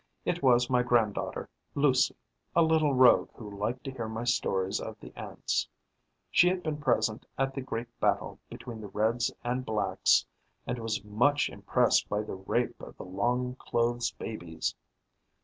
[0.25, 2.15] It was my grand daughter Lucie,
[2.55, 5.69] a little rogue who liked to hear my stories of the Ants.
[6.31, 10.25] She had been present at the great battle between the reds and blacks
[10.65, 14.73] and was much impressed by the rape of the long clothes babies.